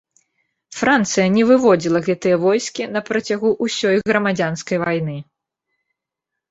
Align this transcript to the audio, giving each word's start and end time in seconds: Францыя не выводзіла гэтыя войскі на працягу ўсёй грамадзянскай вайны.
Францыя 0.79 1.25
не 1.35 1.43
выводзіла 1.49 1.99
гэтыя 2.09 2.41
войскі 2.47 2.89
на 2.97 3.05
працягу 3.11 3.49
ўсёй 3.69 3.97
грамадзянскай 4.13 4.77
вайны. 4.87 5.17